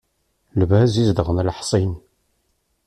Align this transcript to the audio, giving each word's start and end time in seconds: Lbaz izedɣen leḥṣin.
Lbaz 0.59 0.93
izedɣen 1.01 1.37
leḥṣin. 1.47 1.91